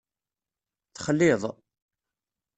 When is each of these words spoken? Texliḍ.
Texliḍ. 0.95 1.41